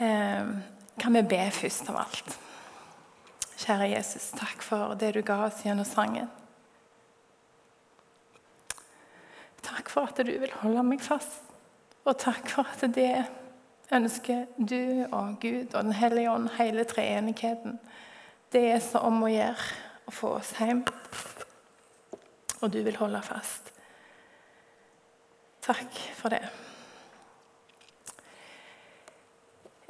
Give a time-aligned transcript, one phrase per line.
[0.00, 0.50] eh,
[1.00, 2.36] kan vi be først av alt.
[3.60, 6.28] Kjære Jesus, takk for det du ga oss gjennom sangen.
[9.60, 11.44] Takk for at du vil holde meg fast,
[12.08, 13.26] og takk for at det
[13.92, 17.78] ønsker du og Gud og Den hellige ånd, hele treenigheten.
[18.52, 20.82] Det er så om å gjøre å få oss hjem,
[22.60, 23.70] og du vil holde fast.
[25.60, 26.42] Takk for det.
[26.42, 26.48] Eh,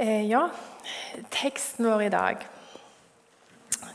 [0.00, 0.46] ja,
[1.30, 2.46] teksten vår i dag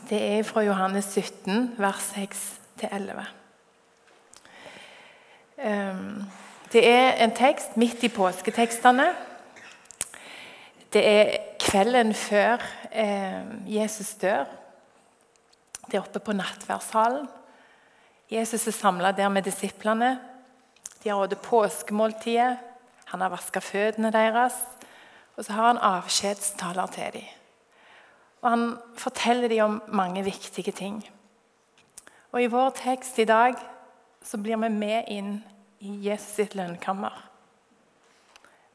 [0.08, 3.24] det er fra Johannes 17, vers 6-11.
[5.58, 6.22] Ehm,
[6.72, 9.08] det er en tekst midt i påsketekstene.
[10.92, 14.44] Det er kvelden før ehm, Jesus dør.
[15.90, 17.26] Det er oppe på nattverdshallen.
[18.30, 20.18] Jesus er samla der med disiplene.
[21.02, 22.58] De har hatt påskemåltidet.
[23.06, 24.54] Han har vaska føttene deres.
[25.36, 27.28] Og så har han avskjedstaler til dem.
[28.42, 31.00] Og han forteller dem om mange viktige ting.
[32.32, 33.54] Og I vår tekst i dag
[34.22, 35.38] så blir vi med inn
[35.80, 37.14] i Jesus sitt lønnkammer.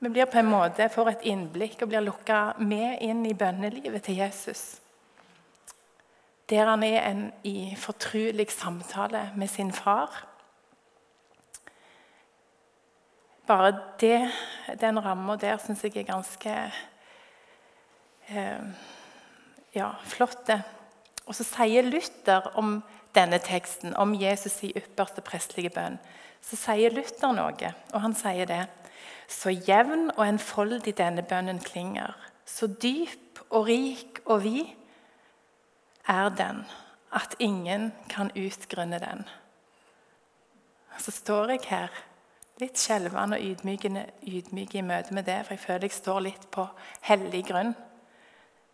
[0.02, 4.02] Vi blir på en måte får et innblikk og blir lukka med inn i bønnelivet
[4.04, 4.80] til Jesus.
[6.50, 10.10] Der han er en, i fortrolig samtale med sin far.
[13.52, 14.32] Bare det,
[14.80, 16.52] den ramma der syns jeg er ganske
[18.32, 18.62] eh,
[19.76, 20.48] ja, flott.
[21.26, 22.78] Og så sier Luther om
[23.16, 25.98] denne teksten, om Jesus' i ypperste prestelige bønn,
[26.40, 28.62] så sier Luther noe, og han sier det.
[29.28, 32.16] Så jevn og enfoldig denne bønnen klinger,
[32.48, 34.72] så dyp og rik og vid
[36.08, 36.64] er den
[37.12, 39.28] at ingen kan utgrunne den.
[41.04, 42.02] Så står jeg her
[42.60, 43.46] litt skjelvende og
[44.28, 46.68] ydmyk i møte med det, for jeg føler jeg står litt på
[47.08, 47.74] hellig grunn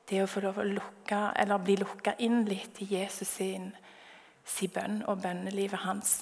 [0.09, 3.71] det å få lov å lukke, eller bli lukka inn litt i Jesus sin,
[4.47, 6.21] sin bønn og bønnelivet hans.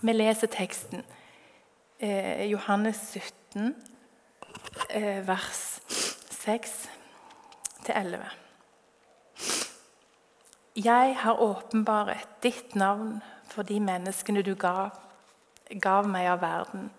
[0.00, 1.04] Vi leser teksten.
[2.00, 3.74] Eh, Johannes 17,
[4.90, 5.80] eh, vers
[6.40, 8.28] 6-11.
[10.76, 14.90] Jeg har åpenbart ditt navn for de menneskene du gav,
[15.80, 16.90] gav meg av verden.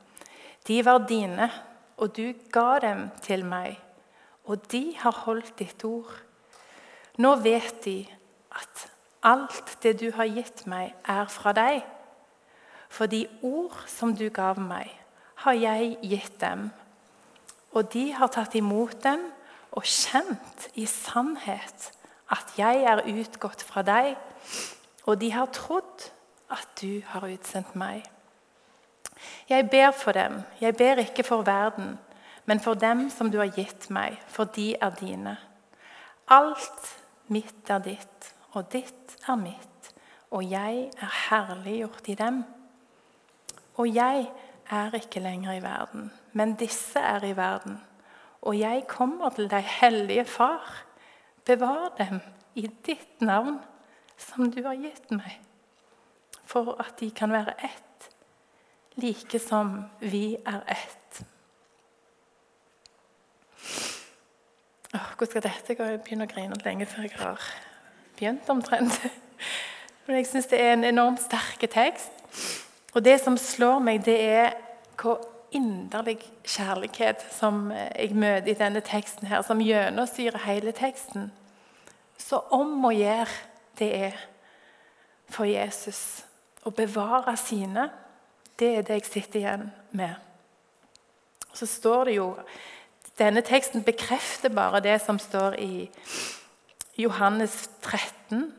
[0.67, 1.51] De var dine,
[1.97, 3.79] og du ga dem til meg
[4.51, 6.11] og de har holdt ditt ord.
[7.21, 7.99] Nå vet de
[8.57, 8.87] at
[9.23, 11.83] alt det du har gitt meg, er fra deg.
[12.91, 14.89] For de ord som du gav meg,
[15.45, 16.69] har jeg gitt dem.
[17.71, 19.23] Og de har tatt imot dem
[19.71, 21.91] og kjent i sannhet
[22.31, 24.17] at jeg er utgått fra deg.
[25.07, 26.09] Og de har trodd
[26.51, 28.03] at du har utsendt meg.
[29.49, 31.97] Jeg ber for dem, jeg ber ikke for verden
[32.45, 35.35] men for dem som du har gitt meg, for de er dine.
[36.31, 36.95] Alt
[37.31, 39.91] mitt er ditt, og ditt er mitt,
[40.31, 42.41] og jeg er herliggjort i dem.
[43.79, 44.25] Og jeg
[44.71, 47.77] er ikke lenger i verden, men disse er i verden.
[48.41, 50.65] Og jeg kommer til deg, hellige Far.
[51.45, 52.19] Bevar dem
[52.55, 53.59] i ditt navn,
[54.17, 55.39] som du har gitt meg,
[56.45, 57.90] for at de kan være ett,
[58.99, 61.21] like som vi er ett.
[65.21, 65.83] hvordan skal dette gå?
[65.83, 67.43] Jeg begynner å grine lenge før jeg har
[68.17, 68.95] begynt omtrent.
[70.05, 72.09] Men jeg syns det er en enormt sterk tekst.
[72.95, 74.55] Og det som slår meg, det er
[74.97, 75.21] hvor
[75.53, 81.29] inderlig kjærlighet som jeg møter i denne teksten, her, som gjennomsyrer hele teksten.
[82.17, 83.29] Så om å gjøre
[83.77, 84.19] det er
[85.29, 86.23] for Jesus
[86.65, 87.91] å bevare sine,
[88.59, 90.15] det er det jeg sitter igjen med.
[91.53, 92.27] Så står det jo
[93.19, 95.89] denne teksten bekrefter bare det som står i
[96.97, 98.51] Johannes 13.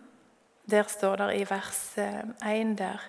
[0.71, 3.01] Der står det i vers 1 eh, der.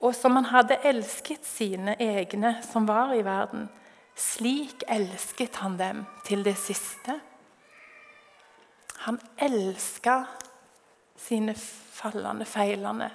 [0.00, 3.68] Og som han hadde elsket sine egne som var i verden,
[4.16, 7.18] slik elsket han dem til det siste.
[9.06, 10.24] Han elska
[11.16, 13.10] sine fallende, feilende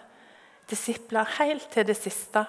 [0.69, 2.45] disipler helt til det siste.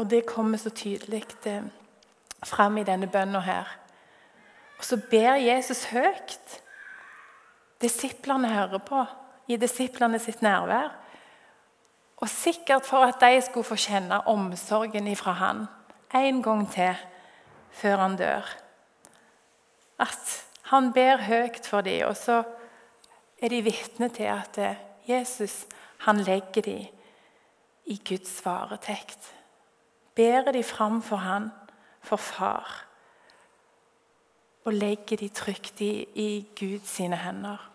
[0.00, 1.24] Og det kommer så tydelig
[2.44, 3.68] fram i denne bønna her.
[4.78, 6.60] Og så ber Jesus høyt.
[7.80, 9.04] Disiplene hører på
[9.48, 10.94] i disiplene sitt nærvær.
[12.20, 15.66] Og sikkert for at de skulle få kjenne omsorgen ifra han
[16.14, 16.96] en gang til
[17.70, 18.48] før han dør.
[20.00, 22.42] At han ber høyt for dem, og så
[23.42, 24.58] er de vitne til at
[25.08, 25.66] Jesus
[26.06, 26.99] han legger dem
[27.90, 29.34] i Guds varetekt.
[30.14, 31.50] Bærer de fram for han
[32.00, 32.86] for far.
[34.64, 37.70] og legger de trygt i, i Guds hender.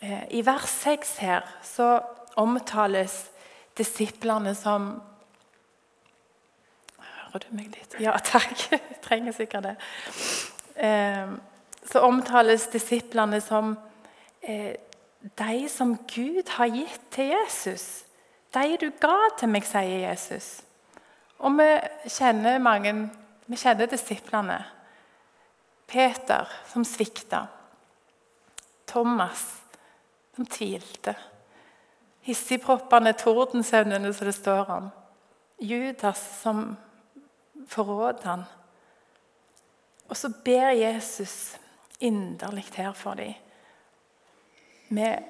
[0.00, 2.00] Eh, I vers 6 her så
[2.36, 3.30] omtales
[3.78, 5.02] disiplene som
[7.00, 7.94] Hører du meg litt?
[8.00, 8.66] Ja, takk.
[8.72, 9.74] Jeg trenger sikkert det.
[10.76, 11.34] Eh,
[11.86, 13.76] så omtales disiplene som
[14.42, 14.74] eh,
[15.20, 18.04] de som Gud har gitt til Jesus.
[18.54, 20.60] De du ga til meg, sier Jesus.
[21.38, 21.70] Og vi
[22.08, 23.10] kjenner mange
[23.50, 24.60] Vi kjenner disiplene.
[25.90, 27.48] Peter, som svikta.
[28.86, 29.40] Thomas,
[30.36, 31.16] som tvilte.
[32.22, 34.86] Hissigproppene tordensøvnene, som det står om.
[35.58, 36.76] Judas, som
[37.66, 38.44] forråder han.
[40.08, 41.56] Og så ber Jesus
[42.00, 43.34] inderlig her for dem.
[44.90, 45.22] Med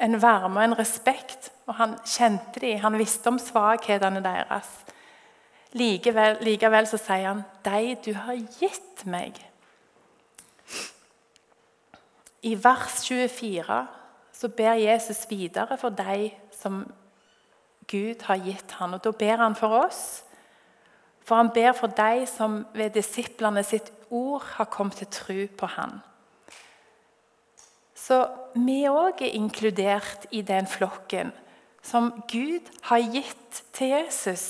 [0.00, 1.52] en varme og en respekt.
[1.66, 4.70] Og han kjente dem, han visste om svakhetene deres.
[5.74, 9.40] Likevel, likevel så sier han, 'De du har gitt meg'.
[12.42, 13.86] I vers 24
[14.32, 16.92] så ber Jesus videre for de som
[17.88, 18.92] Gud har gitt ham.
[18.92, 20.24] Og Da ber han for oss.
[21.24, 25.66] For han ber for de som ved disiplene sitt ord har kommet til tro på
[25.66, 26.02] han.
[28.04, 28.18] Så
[28.52, 31.32] vi òg er inkludert i den flokken
[31.84, 34.44] som Gud har gitt til Jesus.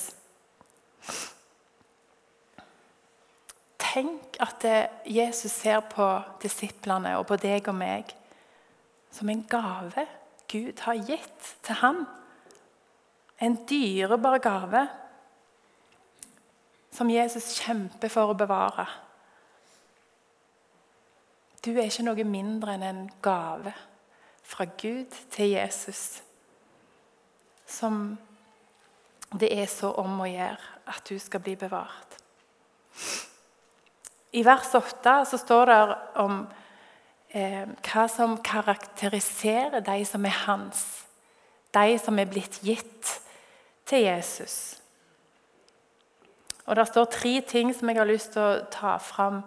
[3.79, 4.65] Tenk at
[5.07, 6.07] Jesus ser på
[6.43, 8.11] disiplene og på deg og meg
[9.15, 10.03] som en gave
[10.51, 12.03] Gud har gitt til ham.
[13.39, 14.83] En dyrebar gave
[16.95, 18.87] som Jesus kjemper for å bevare.
[21.65, 23.73] Du er ikke noe mindre enn en gave
[24.45, 26.21] fra Gud til Jesus.
[27.65, 28.17] Som
[29.33, 32.19] det er så om å gjøre at du skal bli bevart.
[34.35, 35.79] I vers 8 så står det
[36.21, 36.37] om
[37.33, 40.85] eh, hva som karakteriserer de som er hans.
[41.73, 43.15] De som er blitt gitt
[43.89, 44.77] til Jesus.
[46.65, 49.41] Og Det står tre ting som jeg har lyst til å ta fram.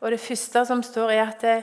[0.00, 1.58] Og Det første som står, er at det,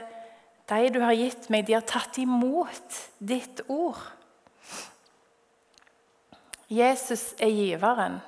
[0.68, 3.98] de du har gitt meg, de har tatt imot ditt ord.
[6.68, 8.20] Jesus er giveren.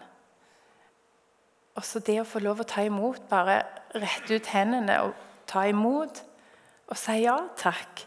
[1.77, 3.61] Også det å få lov å ta imot, bare
[3.95, 5.15] rette ut hendene og
[5.49, 6.23] ta imot
[6.91, 8.07] og si ja takk.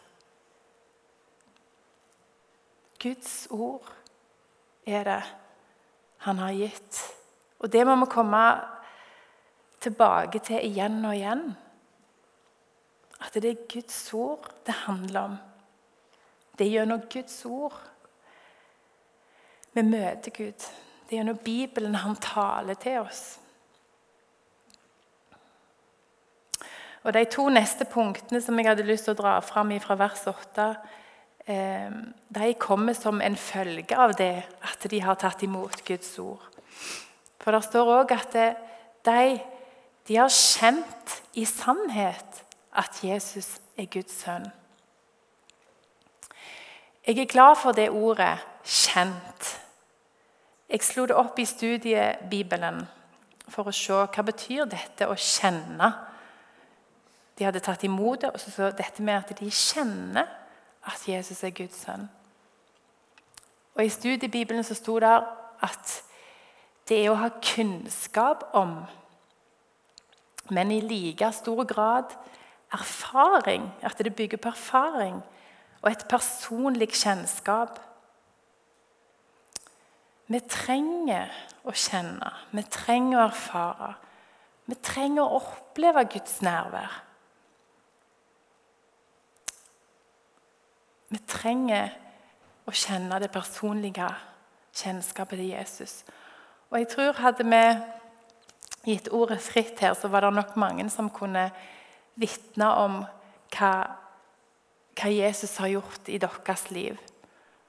[3.03, 3.87] Guds ord
[4.87, 5.21] er det
[6.25, 7.01] han har gitt.
[7.63, 8.43] Og det må vi komme
[9.83, 11.43] tilbake til igjen og igjen.
[13.23, 15.37] At det er Guds ord det handler om.
[16.57, 17.79] Det er gjennom Guds ord
[19.73, 20.65] vi møter Gud.
[21.07, 23.23] Det er gjennom Bibelen han taler til oss.
[27.03, 30.21] Og De to neste punktene som jeg hadde lyst til å dra fram fra vers
[30.29, 30.67] 8,
[31.47, 31.89] eh,
[32.29, 36.45] de kommer som en følge av det at de har tatt imot Guds ord.
[37.41, 38.37] For det står òg at
[39.03, 39.25] de,
[40.07, 42.43] de har kjent i sannhet
[42.75, 44.45] at Jesus er Guds sønn.
[47.07, 49.59] Jeg er glad for det ordet 'kjent'.
[50.69, 52.87] Jeg slo det opp i studiebibelen
[53.47, 55.91] for å se hva betyr dette å kjenne.
[57.37, 60.27] De hadde tatt imot det, og så, så dette med at de kjenner
[60.85, 62.09] at Jesus er Guds sønn.
[63.75, 65.13] Og I studiebibelen så sto det
[65.61, 66.03] at
[66.89, 68.83] det er å ha kunnskap om,
[70.49, 72.11] men i like stor grad
[72.73, 73.69] erfaring.
[73.81, 75.21] At det bygger på erfaring
[75.83, 77.79] og et personlig kjennskap.
[80.31, 81.31] Vi trenger
[81.67, 83.89] å kjenne, vi trenger å erfare.
[84.65, 87.01] Vi trenger å oppleve Guds nærvær.
[91.11, 91.91] Vi trenger
[92.65, 94.07] å kjenne det personlige
[94.73, 95.99] kjennskapet til Jesus.
[96.71, 97.63] Og jeg tror Hadde vi
[98.93, 101.49] gitt ordet fritt her, så var det nok mange som kunne
[102.19, 103.01] vitne om
[103.53, 103.73] hva,
[104.97, 106.99] hva, Jesus har gjort i deres liv.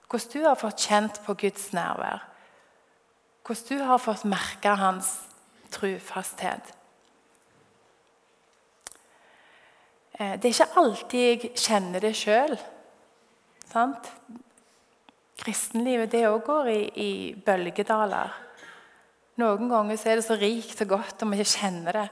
[0.09, 2.25] Hvordan du har fått kjent på Guds nærvær.
[3.45, 5.17] Hvordan du har fått merke hans
[5.75, 6.73] trufasthet.
[10.15, 12.55] Eh, det er ikke alltid jeg kjenner det sjøl.
[15.45, 18.31] Kristenlivet det òg går i, i bølgedaler.
[19.43, 22.07] Noen ganger er det så rikt og godt om vi ikke kjenner det.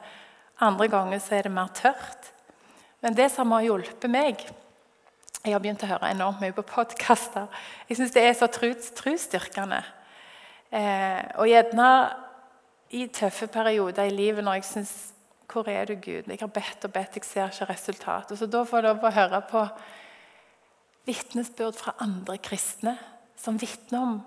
[0.62, 2.31] Andre ganger er det mer tørt.
[3.02, 4.45] Men det som har hjulpet meg
[5.42, 7.49] Jeg har begynt å høre enormt mye på podkaster.
[7.88, 9.81] Jeg syns det er så trosstyrkende.
[10.71, 11.88] Eh, og gjerne
[12.95, 14.92] i tøffe perioder i livet når jeg syns
[15.50, 16.31] Hvor er du, Gud?
[16.31, 18.31] Jeg har bedt og bedt, jeg ser ikke resultat.
[18.31, 19.66] Og så Da får jeg lov å høre på
[21.11, 22.95] vitnesbyrd fra andre kristne
[23.37, 24.21] som vitner om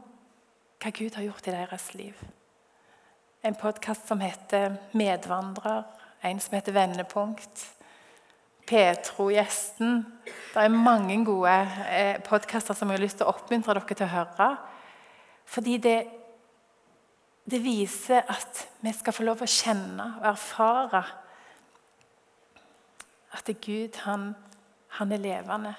[0.83, 2.19] hva Gud har gjort i deres liv.
[3.41, 5.85] En podkast som heter 'Medvandrer',
[6.25, 7.71] en som heter 'Vendepunkt'.
[8.67, 10.05] Petro-gjesten.
[10.53, 14.05] Det er mange gode eh, podkaster som jeg har lyst til å oppmuntre dere til
[14.05, 14.47] å høre.
[15.45, 15.99] Fordi det,
[17.51, 21.03] det viser at vi skal få lov å kjenne og erfare
[23.35, 24.31] at Gud han,
[24.97, 25.75] han er levende.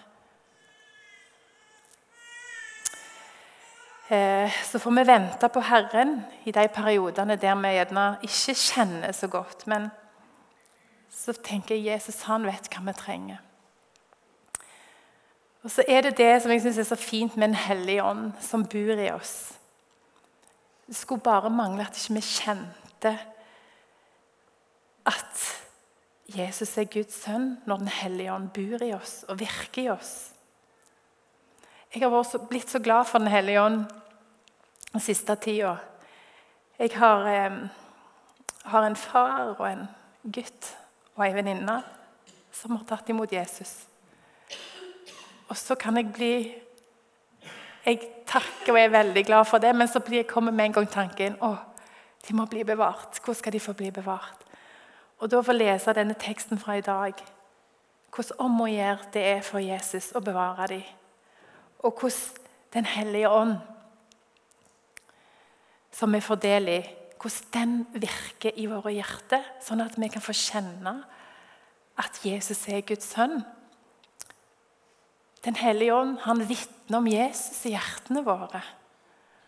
[4.08, 9.12] Eh, så får vi vente på Herren i de periodene der vi gjerne ikke kjenner
[9.12, 9.66] så godt.
[9.66, 9.90] Men
[11.16, 13.42] så tenker jeg Jesus han vet hva vi trenger.
[15.64, 18.28] Og så er det det som jeg synes er så fint med en hellig ånd
[18.44, 19.56] som bor i oss.
[20.86, 23.16] Det skulle bare mangle at ikke vi kjente
[25.06, 25.42] at
[26.36, 30.14] Jesus er Guds sønn når Den hellige ånd bor i oss og virker i oss.
[31.94, 33.84] Jeg har også blitt så glad for Den hellige ånd
[34.92, 35.76] den siste tida.
[36.78, 37.68] Jeg har, eh,
[38.64, 39.88] har, en far og en
[40.22, 40.76] gutt
[41.16, 41.76] og ei venninne
[42.52, 43.86] som har tatt imot Jesus.
[45.48, 46.32] Og så kan jeg bli
[47.86, 51.36] Jeg takker og er veldig glad for det, men så kommer med en gang tanken
[51.40, 51.54] å,
[52.28, 53.20] de må bli bevart.
[53.22, 54.42] Hvor skal de få bli bevart?
[55.18, 57.14] Og da få lese denne teksten fra i dag.
[58.10, 60.82] Hvordan om å gjøre det er for Jesus å bevare dem
[61.78, 62.42] og hvordan
[62.72, 63.54] Den hellige ånd,
[65.92, 66.80] som vi får del i,
[67.26, 71.00] hvordan den virker i våre hjerter, sånn at vi kan få kjenne
[71.98, 73.40] at Jesus er Guds sønn.
[75.44, 78.62] Den hellige ånd han vitner om Jesus i hjertene våre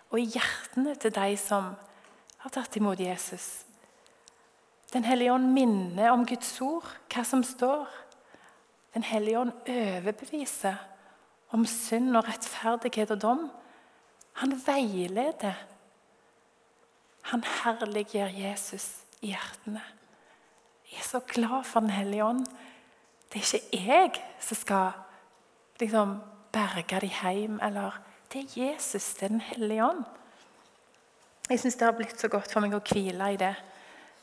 [0.09, 1.73] og i hjertene til de som
[2.43, 3.65] har tatt imot Jesus.
[4.95, 7.85] Den hellige ånd minner om Guds ord, hva som står.
[8.97, 10.79] Den hellige ånd overbeviser
[11.53, 13.43] om synd og rettferdighet og dom.
[14.41, 15.59] Han veileder.
[17.29, 18.89] Han herliggjør Jesus
[19.21, 19.83] i hjertene.
[20.89, 22.47] Jeg er så glad for Den hellige ånd.
[23.29, 24.91] Det er ikke jeg som skal
[25.81, 26.17] liksom,
[26.53, 27.61] berge dem hjem.
[27.63, 28.01] Eller,
[28.33, 30.05] det er Jesus, det er Den hellige ånd.
[31.51, 33.55] Jeg syns det har blitt så godt for meg å hvile i det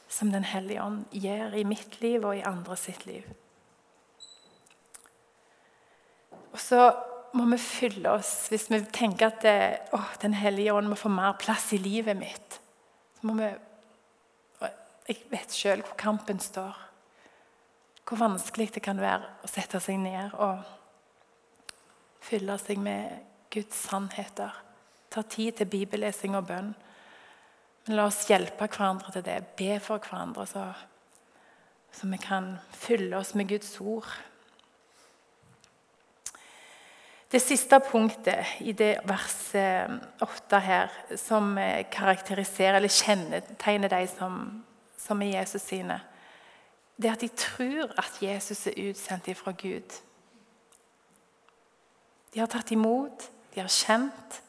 [0.10, 3.26] som Den hellige ånd gjør i mitt liv og i andre sitt liv.
[6.54, 6.90] Og så
[7.36, 9.58] må vi fylle oss hvis vi tenker at det,
[9.94, 12.62] å, Den hellige ånd må få mer plass i livet mitt.
[13.26, 13.48] Må vi,
[15.08, 16.78] Jeg vet sjøl hvor kampen står.
[18.06, 20.62] Hvor vanskelig det kan være å sette seg ned og
[22.26, 24.54] fylle seg med Guds sannheter.
[25.10, 26.74] Ta tid til bibellesing og bønn.
[27.86, 29.40] Men la oss hjelpe hverandre til det.
[29.58, 30.66] Be for hverandre, så,
[31.94, 34.10] så vi kan fylle oss med Guds ord.
[37.32, 39.92] Det siste punktet i det verset
[40.22, 41.56] 8 her, som
[41.92, 44.38] karakteriserer eller kjennetegner de som,
[44.98, 46.00] som er Jesus sine,
[46.96, 49.98] det er at de tror at Jesus er utsendt fra Gud.
[52.34, 54.42] De har tatt imot, de har kjent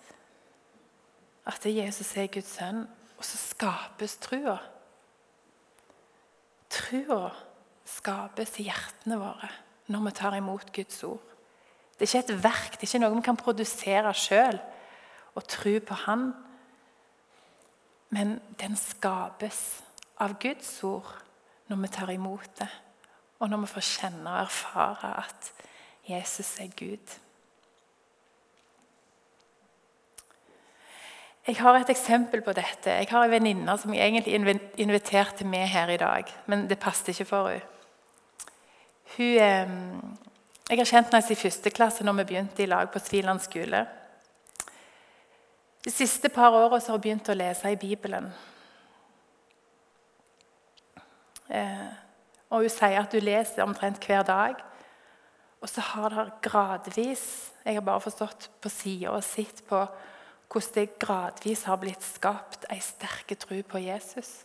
[1.46, 2.84] at Jesus er Guds sønn,
[3.16, 4.58] og så skapes trua.
[6.70, 7.30] Trua
[7.86, 9.50] skapes i hjertene våre
[9.86, 11.35] når vi tar imot Guds ord.
[11.96, 14.58] Det er ikke et verk, det er ikke noe vi kan produsere sjøl
[15.36, 16.26] og tro på Han.
[18.12, 19.60] Men den skapes
[20.20, 21.08] av Guds ord
[21.66, 22.68] når vi tar imot det,
[23.40, 25.48] og når vi får kjenne og erfare at
[26.06, 27.16] Jesus er Gud.
[31.46, 32.90] Jeg har et eksempel på dette.
[32.90, 37.08] Jeg har en venninne som jeg egentlig inviterte med her i dag, men det passet
[37.08, 37.72] ikke for henne.
[39.16, 39.70] Hun eh,
[40.66, 43.84] jeg har kjent henne i første klasse når vi begynte i lag på Sviland skole.
[45.86, 48.32] De siste par åra har hun begynt å lese i Bibelen.
[51.46, 51.92] Eh,
[52.50, 54.58] og Hun sier at hun leser omtrent hver dag.
[55.62, 59.78] Og så har det gradvis Jeg har bare forstått på sida og sett på
[60.52, 64.44] hvordan det gradvis har blitt skapt ei sterk tro på Jesus.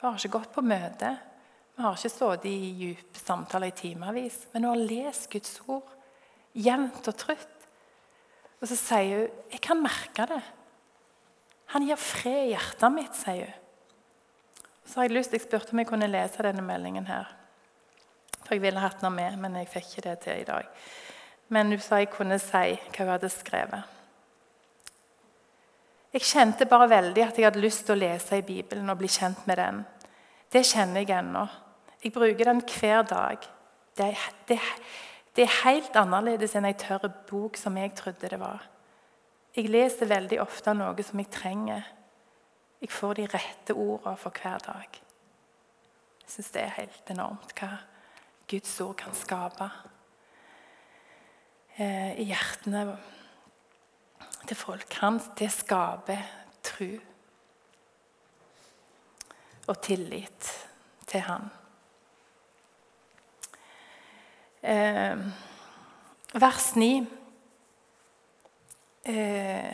[0.00, 1.14] Hun har ikke gått på møte.
[1.76, 5.88] Vi har ikke sittet i dype samtaler i timevis, men hun har lest Guds ord
[6.52, 7.68] jevnt og trutt.
[8.60, 10.52] Og så sier hun 'Jeg kan merke det'.
[11.66, 13.54] Han gir fred i hjertet mitt, sier hun.
[14.84, 17.06] Så har Jeg lyst, jeg spurte om jeg kunne lese denne meldingen.
[17.06, 17.24] her.
[18.44, 20.66] For Jeg ville hatt den med, men jeg fikk ikke det til i dag.
[21.48, 23.82] Men hun sa jeg kunne si hva hun hadde skrevet.
[26.12, 29.08] Jeg kjente bare veldig at jeg hadde lyst til å lese i Bibelen og bli
[29.08, 29.86] kjent med den.
[30.52, 31.46] Det kjenner jeg ennå.
[32.02, 33.38] Jeg bruker den hver dag.
[33.96, 34.58] Det er, det,
[35.36, 38.66] det er helt annerledes enn ei tørr bok som jeg trodde det var.
[39.56, 41.88] Jeg leser veldig ofte noe som jeg trenger.
[42.82, 45.00] Jeg får de rette ordene for hver dag.
[46.22, 47.70] Jeg syns det er helt enormt hva
[48.50, 49.68] Guds ord kan skape
[51.76, 52.84] eh, i hjertene
[54.48, 54.98] til folk.
[55.00, 56.24] Han, det skaper
[56.64, 56.90] tro
[59.72, 60.48] og tillit
[61.08, 61.48] til Han.
[64.62, 65.18] Eh,
[66.34, 67.06] vers 9
[69.04, 69.72] eh,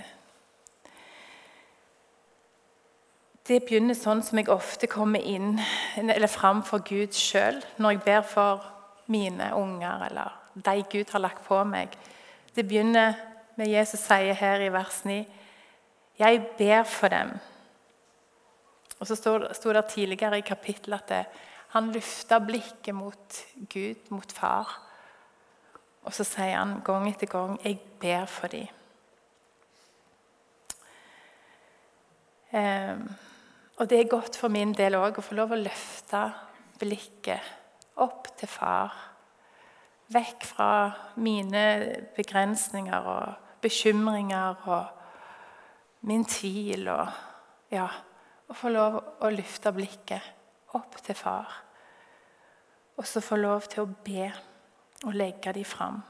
[3.49, 5.59] Det begynner sånn som jeg ofte kommer inn
[5.97, 8.65] eller fram for Gud sjøl når jeg ber for
[9.09, 11.95] mine unger eller de Gud har lagt på meg.
[12.55, 13.17] Det begynner
[13.57, 15.23] med Jesus sier her i vers 9
[16.19, 17.39] Jeg ber for dem.
[18.99, 24.33] Og så sto det tidligere i kapittelet at det, han løfta blikket mot Gud, mot
[24.33, 24.71] far.
[26.03, 28.73] Og så sier han gang etter gang 'Jeg ber for dem'.
[32.53, 33.15] Um,
[33.77, 36.33] og det er godt for min del òg å få lov å løfte
[36.81, 37.41] blikket
[37.97, 38.95] opp til far.
[40.09, 41.65] Vekk fra mine
[42.17, 44.87] begrensninger og bekymringer og
[46.01, 46.89] min tvil.
[46.89, 47.09] Og,
[47.71, 47.87] ja,
[48.49, 51.49] å få lov å løfte blikket opp til far.
[52.99, 54.29] Og så få lov til å be
[55.07, 56.01] og legge dem fram.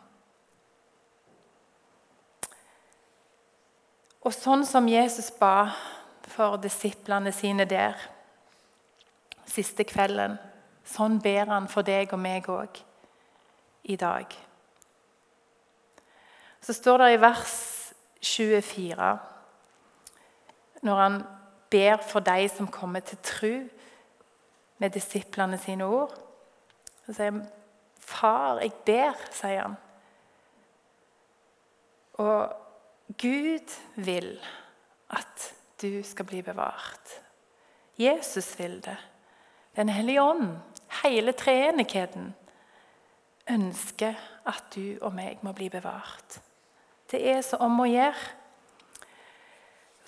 [4.24, 5.70] Og sånn som Jesus ba
[6.28, 7.96] for disiplene sine der
[9.48, 10.36] siste kvelden.
[10.88, 12.80] Sånn ber han for deg og meg òg
[13.88, 14.32] i dag.
[16.60, 17.56] Så står det i vers
[18.20, 19.10] 24
[20.82, 21.18] Når han
[21.70, 23.52] ber for de som kommer til tru
[24.78, 26.14] med disiplene sine ord
[27.06, 27.46] Så sier han,
[28.00, 29.76] 'Far, jeg ber', sier han.
[32.14, 32.52] Og
[33.18, 34.40] Gud vil
[35.10, 37.22] at du skal bli bevart.
[37.98, 38.96] Jesus vil det.
[39.76, 40.56] Den hellige ånd,
[41.04, 42.34] hele treenigheten,
[43.50, 44.14] ønsker
[44.46, 46.40] at du og meg må bli bevart.
[47.10, 48.37] Det er så om å gjøre.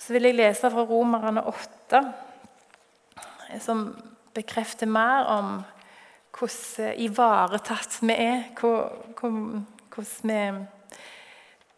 [0.01, 1.99] Så vil jeg lese fra Romerne 8,
[3.61, 3.83] som
[4.33, 5.49] bekrefter mer om
[6.33, 8.47] hvordan ivaretatt vi er.
[8.57, 9.65] Hvordan
[10.23, 10.39] vi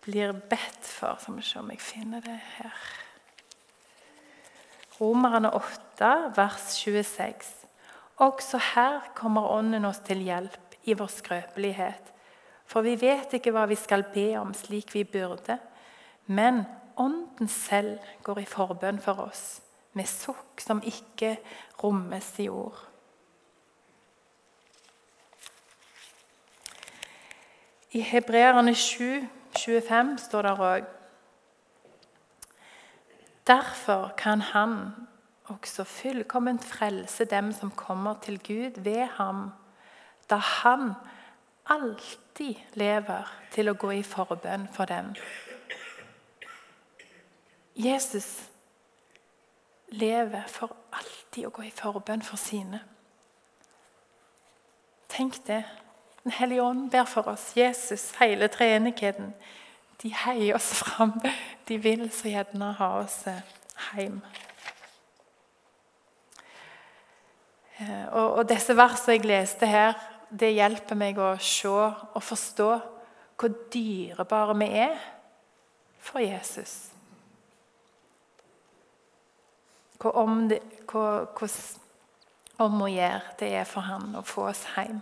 [0.06, 1.18] blir bedt for.
[1.20, 2.78] Skal vi se om jeg finner det her.
[5.02, 7.52] Romerne 8, vers 26.
[8.24, 12.14] Også her kommer Ånden oss til hjelp i vår skrøpelighet.
[12.70, 15.58] For vi vet ikke hva vi skal be om slik vi burde.
[16.32, 16.64] Men
[16.98, 19.62] Ånden selv går i forbønn for oss,
[19.94, 21.38] med sukk som ikke
[21.84, 22.80] rommes i ord.
[27.94, 29.22] I Hebreerne 7,
[29.58, 30.86] 25 står det òg
[33.48, 34.78] Derfor kan han
[35.46, 39.52] også fullkomment frelse dem som kommer til Gud ved ham,
[40.30, 40.94] da han
[41.70, 45.14] alltid lever til å gå i forbønn for dem.
[47.76, 48.50] Jesus
[49.94, 52.82] lever for alltid å gå i forbønn for sine.
[55.14, 55.64] Tenk det.
[56.24, 57.52] Den hellige ånd ber for oss.
[57.58, 59.34] Jesus, hele treenigheten.
[60.02, 61.20] De heier oss fram.
[61.68, 63.44] De vil så gjerne ha oss eh,
[63.98, 64.22] hjem.
[67.78, 69.98] Eh, og, og disse versene jeg leste her,
[70.30, 72.72] det hjelper meg å se og forstå
[73.38, 74.98] hvor dyrebare vi er
[76.02, 76.93] for Jesus.
[80.04, 80.60] Hvor om, det,
[80.92, 81.50] hvor, hvor
[82.60, 84.98] om å gjøre det er for han å få oss hjem.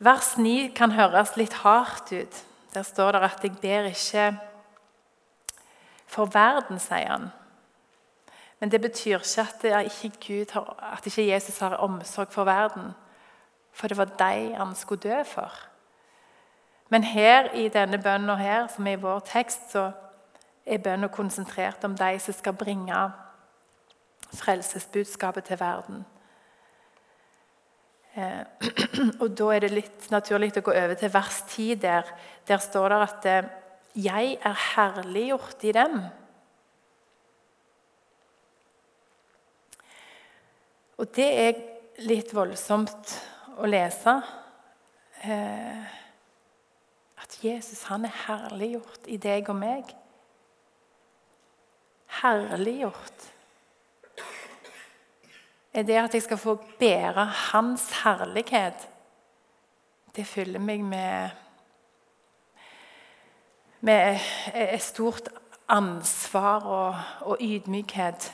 [0.00, 2.40] Vers 9 kan høres litt hardt ut.
[2.74, 4.38] Der står det at 'jeg ber ikke
[6.06, 7.32] for verden', sier han.
[8.60, 9.64] Men det betyr ikke at,
[10.04, 12.94] ikke har, at ikke Jesus har omsorg for verden.
[13.72, 15.52] For det var de han skulle dø for.
[16.88, 19.92] Men her i denne bønnen her, som er i vår tekst, så
[20.66, 22.96] er bønna konsentrert om de som skal bringe
[24.36, 26.04] frelsesbudskapet til verden.
[28.14, 28.44] Eh,
[29.22, 31.74] og Da er det litt naturlig å gå over til vers 10.
[31.82, 32.08] Der,
[32.48, 33.50] der står det at eh,
[33.94, 36.00] 'jeg er herliggjort i dem'.
[40.98, 41.60] Og det er
[42.04, 43.14] litt voldsomt
[43.56, 44.20] å lese.
[45.24, 45.84] Eh,
[47.22, 49.94] at Jesus han er herliggjort i deg og meg.
[52.20, 53.30] Herliggjort?
[55.72, 58.88] Er det at jeg skal få bære Hans herlighet?
[60.16, 61.30] Det fyller meg med,
[63.80, 64.18] med
[64.54, 65.28] et stort
[65.68, 68.32] ansvar og, og ydmykhet.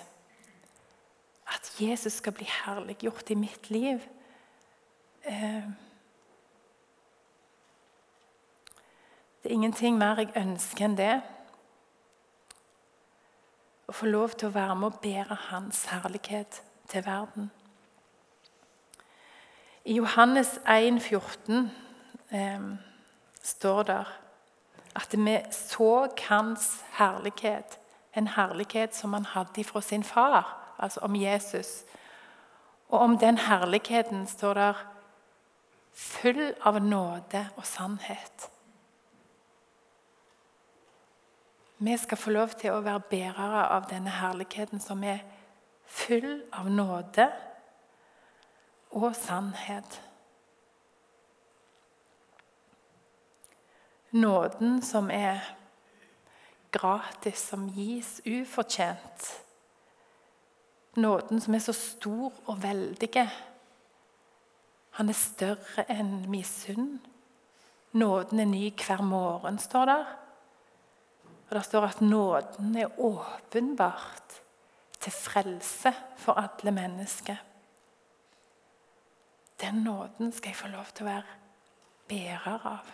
[1.46, 4.00] At Jesus skal bli herliggjort i mitt liv.
[5.26, 5.62] Eh,
[9.42, 11.14] det er ingenting mer jeg ønsker enn det.
[13.86, 17.50] Å få lov til å være med og bære Hans herlighet til verden.
[19.86, 21.70] I Johannes 1, 14
[22.30, 22.62] eh,
[23.42, 24.04] står det
[24.96, 27.78] at vi så hans herlighet,
[28.16, 31.84] en herlighet som han hadde fra sin far, altså om Jesus.
[32.88, 34.74] Og om den herligheten står det
[35.94, 38.50] full av nåde og sannhet.
[41.78, 45.20] Vi skal få lov til å være bærere av denne herligheten som er
[45.84, 47.26] full av nåde
[48.96, 50.00] og sannhet.
[54.16, 55.44] Nåden som er
[56.72, 59.32] gratis, som gis ufortjent.
[60.96, 63.26] Nåden som er så stor og veldig.
[64.96, 66.94] Han er større enn misunn.
[67.92, 70.14] Nåden er ny hver morgen, står der.
[71.48, 74.42] Og Det står at nåden er åpenbart
[75.00, 77.36] til frelse for alle mennesker.
[79.60, 81.36] Den nåden skal jeg få lov til å være
[82.08, 82.90] bærer av.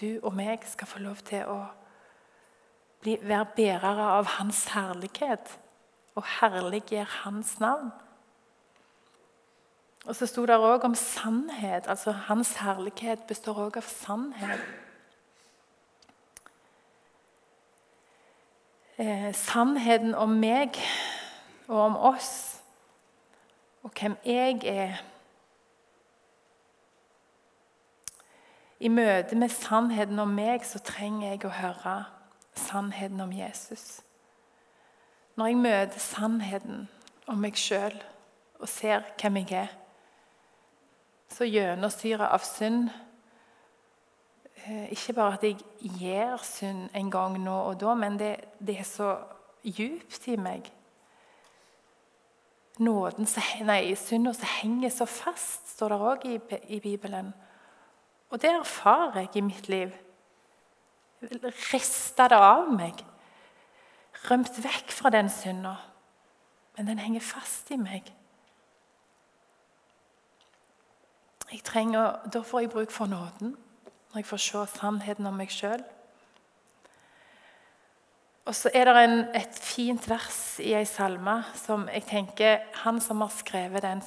[0.00, 1.60] Du og meg skal få lov til å
[3.02, 5.58] bli, være bærere av Hans herlighet
[6.18, 7.92] og herliggjøre Hans navn.
[10.08, 11.86] Og så sto det òg om sannhet.
[11.86, 14.64] altså Hans herlighet består òg av sannhet.
[19.00, 20.76] Eh, sannheten om meg
[21.68, 22.60] og om oss
[23.82, 24.98] og hvem jeg er.
[28.80, 31.94] I møte med sannheten om meg så trenger jeg å høre
[32.52, 34.02] sannheten om Jesus.
[35.40, 36.88] Når jeg møter sannheten
[37.24, 37.96] om meg sjøl
[38.60, 39.72] og ser hvem jeg er,
[41.32, 42.92] så gjennomsyra av synd
[44.90, 48.86] Ikke bare at jeg gjør synd en gang nå og da, men det, det er
[48.88, 49.14] så
[49.64, 50.68] djupt i meg
[52.80, 53.28] nåden
[53.68, 56.36] nei, synda som henger så fast, står det òg i,
[56.76, 57.32] i, Bibelen.
[58.30, 59.92] Og det erfarer jeg i mitt liv.
[61.72, 63.02] Rista det av meg.
[64.30, 65.76] Rømt vekk fra den synda.
[66.76, 68.08] Men den henger fast i meg.
[71.50, 73.56] Jeg trenger, Da får jeg bruk for nåden
[74.10, 75.82] når jeg får se sannheten om meg sjøl.
[78.48, 82.98] Og så er det en, et fint vers i ei salme som jeg tenker Han
[83.00, 84.00] som har skrevet den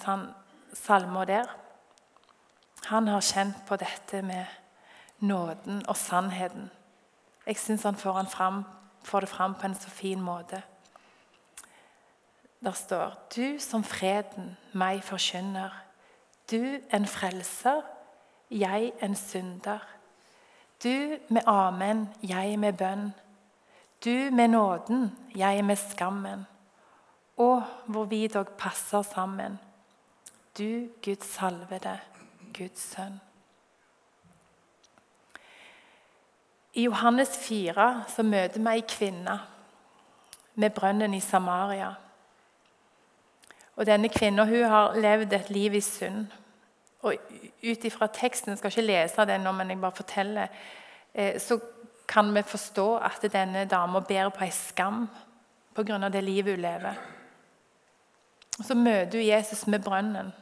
[0.74, 1.48] salma der,
[2.90, 4.46] han har kjent på dette med
[5.24, 6.70] nåden og sannheten.
[7.48, 8.64] Jeg syns han får, han fram,
[9.04, 10.62] får, det fram på en så fin måte.
[12.64, 15.72] Der står Du som freden meg forkynner,
[16.52, 17.82] du en frelser,
[18.54, 19.80] jeg en synder.
[20.84, 23.14] Du med amen, jeg med bønn.
[24.06, 26.46] Du med nåden, jeg med skammen.
[27.38, 27.50] Å,
[27.86, 29.60] hvor vi dog passer sammen.
[30.58, 31.98] Du, Guds salvede,
[32.54, 33.22] Guds sønn.
[36.74, 39.40] I Johannes 4 så møter vi ei kvinne
[40.56, 41.94] med brønnen i Samaria.
[43.76, 46.28] Og Denne kvinnen har levd et liv i synd.
[47.04, 47.16] Og
[47.64, 50.48] Ut ifra teksten jeg skal ikke lese den nå, men jeg bare forteller,
[51.14, 51.60] eh, så
[52.08, 55.08] kan vi forstå at denne dama bærer på ei skam
[55.76, 56.10] pga.
[56.10, 56.96] det livet hun lever.
[58.60, 60.34] Og Så møter hun Jesus med brønnen.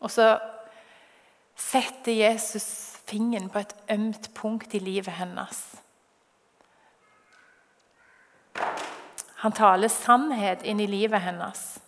[0.00, 0.38] Og så
[1.56, 5.76] setter Jesus fingeren på et ømt punkt i livet hennes.
[9.42, 11.80] Han taler sannhet inn i livet hennes,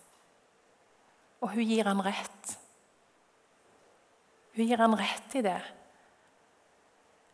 [1.41, 2.57] og hun gir han rett.
[4.55, 5.61] Hun gir han rett i det.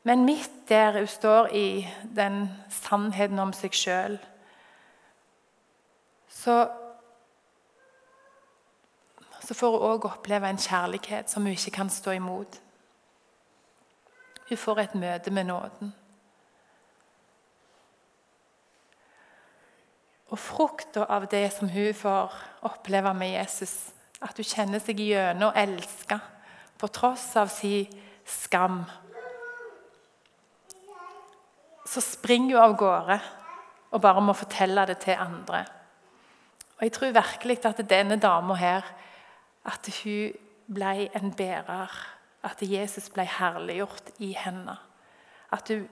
[0.04, 4.18] Men midt der hun står i den sannheten om seg sjøl,
[6.32, 6.56] så,
[9.46, 12.58] så får hun òg oppleve en kjærlighet som hun ikke kan stå imot.
[14.50, 15.94] Hun får et møte med nåden.
[20.32, 22.34] Og frukta av det som hun får
[22.66, 26.24] oppleve med Jesus, at hun kjenner seg gjennom elska
[26.82, 28.82] på tross av sin skam
[31.92, 33.20] så springer hun av gårde
[33.92, 35.66] og bare må fortelle det til andre.
[36.78, 38.86] Og Jeg tror virkelig at denne dama her
[39.66, 40.32] at hun
[40.74, 41.92] ble en bærer.
[42.44, 44.78] At Jesus ble herliggjort i henne.
[45.52, 45.84] At hun,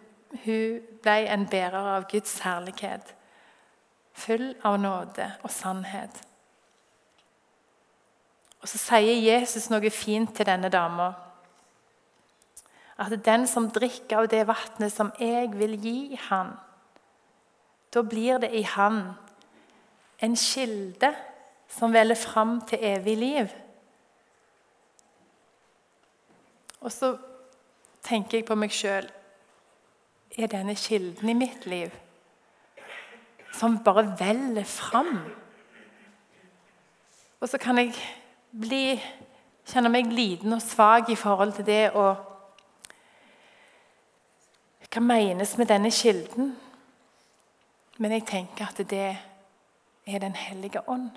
[0.45, 3.13] hun ble en bærer av Guds herlighet.
[4.13, 6.23] Full av nåde og sannhet.
[8.61, 11.13] Og Så sier Jesus noe fint til denne dama.
[12.99, 16.51] At den som drikker av det vannet som jeg vil gi han,
[17.93, 19.13] da blir det i han
[20.19, 21.13] en kilde
[21.71, 23.55] som veller fram til evig liv.
[26.81, 27.13] Og så
[28.03, 29.09] tenker jeg på meg sjøl
[30.39, 31.91] Er denne kilden i mitt liv
[33.51, 35.17] som bare veller fram?
[37.41, 37.95] Og så kan jeg
[38.51, 38.99] bli,
[39.69, 42.09] kjenne meg liten og svak i forhold til det å
[44.89, 46.47] Hva menes med denne kilden?
[48.01, 49.17] Men jeg tenker at det
[50.07, 51.11] er Den hellige ånd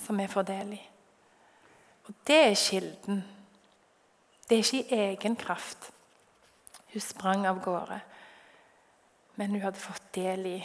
[0.00, 0.80] som del i.
[2.08, 3.24] Og det er kilden.
[4.48, 5.92] Det er ikke i egen kraft.
[6.92, 8.00] Hun sprang av gårde.
[9.36, 10.64] Men hun hadde fått del i,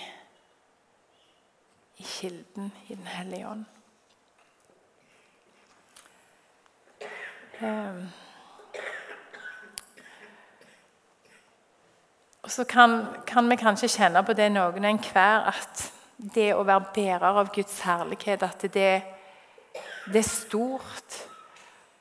[1.98, 3.66] i kilden i Den hellige ånd.
[7.02, 7.45] Um,
[12.44, 15.86] og så kan, kan, vi kanskje kjenne på det noen enhver at
[16.36, 18.92] det å være bærer av Guds herlighet, at det,
[20.12, 21.18] det er stort.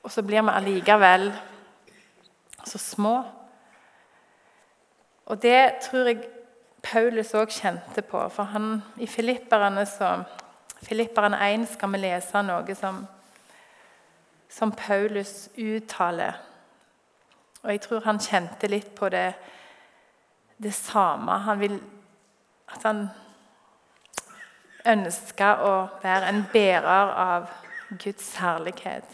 [0.04, 1.32] Og så blir vi allikevel
[2.66, 3.16] så små.
[5.24, 6.28] Og det tror jeg
[6.84, 8.20] Paulus òg kjente på.
[8.28, 10.18] For han, i Filipperne, så,
[10.84, 13.00] Filipperne 1 skal vi lese noe som,
[14.54, 16.36] som Paulus uttaler.
[17.62, 19.32] Og jeg tror han kjente litt på det,
[20.62, 21.40] det samme.
[21.46, 21.74] Han vil
[22.70, 23.00] at han
[24.86, 25.72] ønska å
[26.04, 27.48] være en bærer av
[27.98, 29.08] Guds herlighet.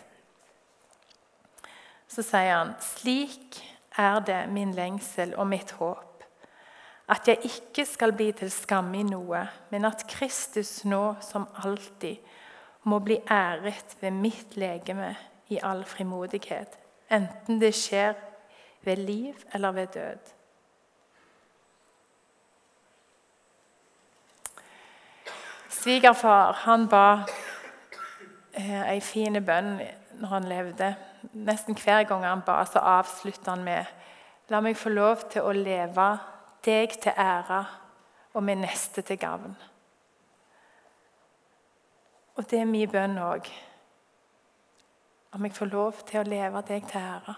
[2.11, 3.63] Så sier han, slik
[3.97, 6.25] er det min lengsel og mitt håp,
[7.11, 9.41] at jeg ikke skal bli til skamme i noe,
[9.73, 12.21] men at Kristus nå som alltid
[12.91, 15.15] må bli æret ved mitt legeme
[15.51, 16.79] i all frimodighet,
[17.11, 18.15] enten det skjer
[18.87, 20.35] ved liv eller ved død.
[25.69, 27.23] Svigerfar han ba
[28.53, 29.79] eh, ei fin bønn
[30.21, 30.95] når han levde.
[31.33, 33.85] Nesten hver gang han ba, så avsluttet han med
[34.51, 36.07] La meg få lov til å leve
[36.67, 37.61] deg til ære
[38.35, 39.55] og min neste til gavn.
[42.35, 43.47] Og det er min bønn òg.
[45.33, 47.37] Om jeg får lov til å leve deg til ære.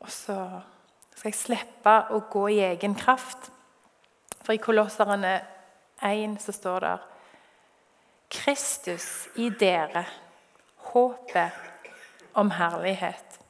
[0.00, 0.38] Og så
[1.16, 3.50] skal jeg slippe å gå i egen kraft.
[4.44, 5.34] For i Kolosserne
[6.04, 6.96] 1 så står det
[8.30, 9.08] Kristus
[9.40, 10.04] i dere,
[10.92, 11.64] håpet
[12.36, 13.40] om herlighet.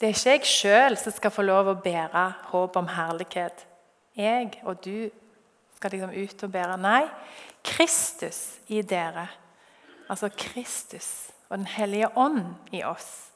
[0.00, 3.64] Det er ikke jeg sjøl som skal få lov å bære håp om herlighet.
[4.16, 5.08] Jeg og du
[5.76, 6.76] skal liksom ut og bære.
[6.80, 7.02] Nei,
[7.64, 9.26] Kristus i dere.
[10.08, 13.32] Altså Kristus og Den hellige ånd i oss.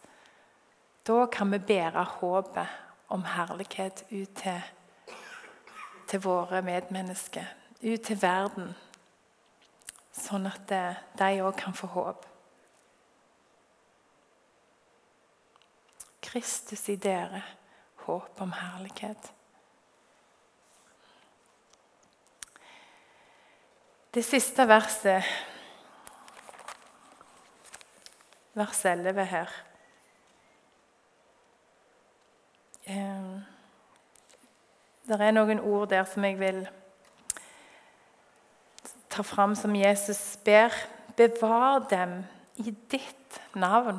[1.06, 2.66] Da kan vi bære håpet
[3.08, 4.62] om herlighet ut til
[6.10, 7.46] til våre medmennesker,
[7.82, 8.72] ut til verden,
[10.10, 12.24] sånn at eh, de òg kan få håp.
[16.26, 17.44] Kristus i dere,
[18.06, 19.30] håp om herlighet.
[24.10, 25.22] Det siste verset,
[28.60, 29.58] vers 11 her
[35.10, 36.60] det er noen ord der som jeg vil
[39.10, 40.74] ta fram som Jesus ber.
[41.18, 42.22] Bevar dem
[42.62, 43.98] i ditt navn.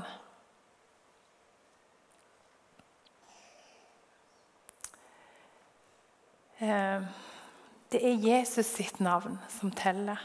[7.91, 10.21] Det er Jesus sitt navn som teller.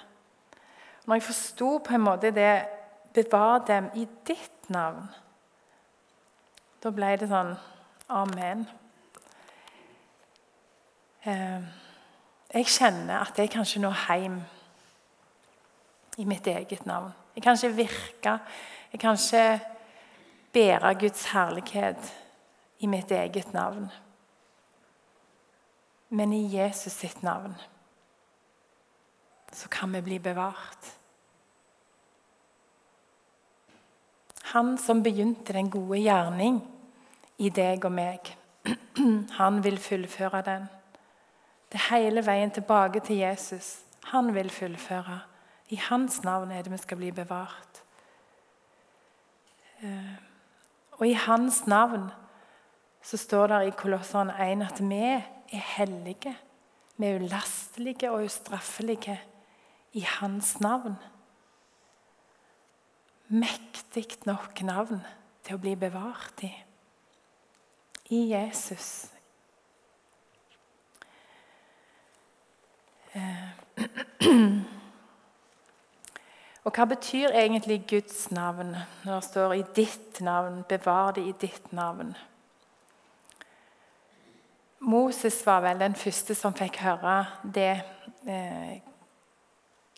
[1.07, 2.53] Når jeg forsto på en måte det
[3.17, 5.09] 'bevar dem i ditt navn',
[6.83, 7.57] da ble det sånn
[8.09, 8.69] Amen.
[11.27, 11.63] Eh,
[12.55, 14.37] jeg kjenner at jeg kan ikke nå hjem
[16.23, 17.11] i mitt eget navn.
[17.35, 18.39] Jeg kan ikke virke,
[18.93, 19.61] jeg kan ikke
[20.53, 22.13] bære Guds herlighet
[22.79, 23.91] i mitt eget navn.
[26.09, 27.57] Men i Jesus sitt navn
[29.53, 30.96] så kan vi bli bevart.
[34.53, 36.61] Han som begynte den gode gjerning
[37.39, 38.33] i deg og meg,
[39.41, 40.69] han vil fullføre den
[41.73, 43.81] Det er hele veien tilbake til Jesus.
[44.13, 45.21] Han vil fullføre.
[45.69, 47.83] I hans navn er det vi skal bli bevart.
[49.83, 50.15] Eh,
[50.93, 52.07] og i hans navn
[53.03, 56.37] så står det i Kolosseren 1 at vi er hellige.
[56.97, 59.19] Vi er ulastelige og ustraffelige
[59.93, 60.97] i hans navn.
[63.29, 65.01] Mektig nok navn
[65.43, 66.53] til å bli bevart i.
[68.15, 69.11] I Jesus.
[73.17, 73.49] Eh.
[76.67, 81.33] Og hva betyr egentlig Guds navn når det står 'i ditt navn', 'bevar det i
[81.41, 82.17] ditt navn'?
[84.81, 87.83] Moses var vel den første som fikk høre det,
[88.27, 88.81] eh,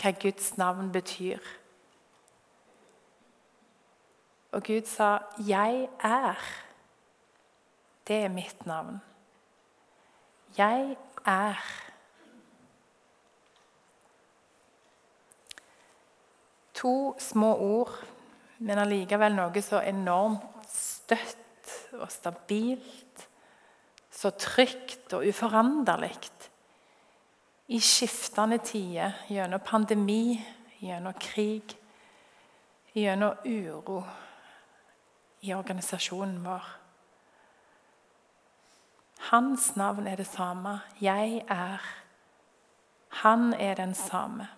[0.03, 1.39] hva Guds navn betyr.
[4.53, 6.65] Og Gud sa, 'Jeg er'.
[8.09, 9.01] Det er mitt navn.
[10.59, 11.55] Jeg er.
[16.75, 18.05] To små ord,
[18.59, 23.29] men allikevel noe så enormt støtt og stabilt.
[24.11, 26.31] Så trygt og uforanderlig.
[27.69, 30.41] I skiftende tider, gjennom pandemi,
[30.81, 31.77] gjennom krig,
[32.95, 34.03] gjennom uro
[35.41, 36.69] i organisasjonen vår.
[39.31, 40.81] Hans navn er det samme.
[41.01, 41.83] Jeg er.
[43.09, 44.49] Han er den samme.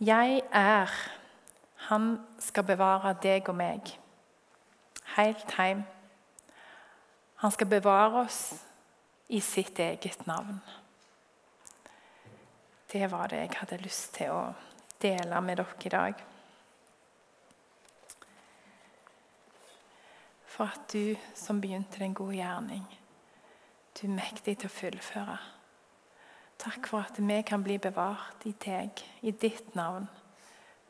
[0.00, 0.90] Jeg er.
[1.74, 3.98] Han skal bevare deg og meg
[5.18, 5.82] helt hjem.
[7.42, 8.42] Han skal bevare oss
[9.28, 10.60] i sitt eget navn.
[12.92, 14.42] Det var det jeg hadde lyst til å
[15.02, 16.22] dele med dere i dag.
[20.48, 22.86] For at du som begynte den gode gjerning,
[23.92, 25.36] du er mektig til å fullføre.
[26.58, 30.08] Takk for at vi kan bli bevart i deg, i ditt navn.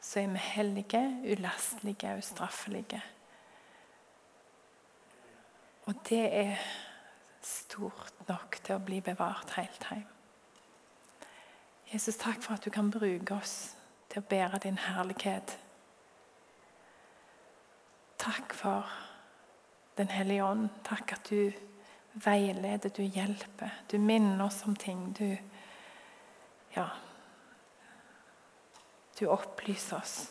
[0.01, 3.01] Så er vi hellige, ulastelige og ustraffelige.
[5.91, 6.63] Og det er
[7.43, 10.07] stort nok til å bli bevart helt hjem.
[11.93, 13.75] Jesus, takk for at du kan bruke oss
[14.13, 15.59] til å bære din herlighet.
[18.19, 18.97] Takk for
[19.99, 20.69] Den hellige ånd.
[20.87, 21.51] Takk at du
[22.15, 23.73] veileder, du hjelper.
[23.91, 25.09] Du minner oss om ting.
[25.19, 25.37] Du
[26.77, 26.87] ja,
[29.19, 30.31] du opplyser oss.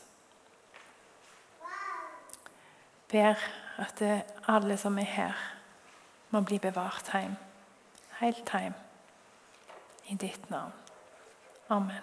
[3.12, 3.36] Ber
[3.78, 4.04] at
[4.48, 5.46] alle som er her,
[6.30, 7.36] må bli bevart hjem.
[8.22, 8.74] Helt hjem.
[10.08, 10.87] I ditt navn.
[11.70, 12.02] Amen.